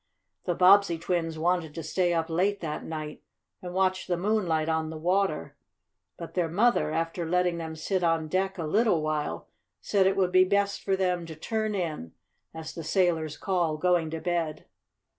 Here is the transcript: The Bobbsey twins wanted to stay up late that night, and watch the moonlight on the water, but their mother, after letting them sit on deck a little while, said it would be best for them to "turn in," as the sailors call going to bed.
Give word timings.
The 0.45 0.55
Bobbsey 0.55 0.97
twins 0.97 1.37
wanted 1.37 1.75
to 1.75 1.83
stay 1.83 2.11
up 2.11 2.27
late 2.27 2.59
that 2.61 2.83
night, 2.83 3.21
and 3.61 3.71
watch 3.71 4.07
the 4.07 4.17
moonlight 4.17 4.67
on 4.67 4.89
the 4.89 4.97
water, 4.97 5.55
but 6.17 6.33
their 6.33 6.47
mother, 6.49 6.91
after 6.91 7.23
letting 7.23 7.59
them 7.59 7.75
sit 7.75 8.03
on 8.03 8.27
deck 8.27 8.57
a 8.57 8.63
little 8.63 9.03
while, 9.03 9.47
said 9.79 10.07
it 10.07 10.17
would 10.17 10.31
be 10.31 10.43
best 10.43 10.81
for 10.81 10.95
them 10.95 11.27
to 11.27 11.35
"turn 11.35 11.75
in," 11.75 12.13
as 12.51 12.73
the 12.73 12.83
sailors 12.83 13.37
call 13.37 13.77
going 13.77 14.09
to 14.09 14.19
bed. 14.19 14.65